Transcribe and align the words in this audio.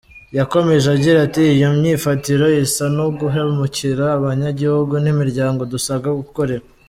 Yakomeje 0.37 0.87
agira 0.95 1.17
ati 1.27 1.41
"Iyo 1.55 1.69
myifatire 1.77 2.47
isa 2.65 2.85
n’uguhemukira 2.95 4.05
abanyagihugu 4.17 4.93
n’imiryango 5.03 5.61
dusabwa 5.73 6.09
gukorera. 6.21 6.65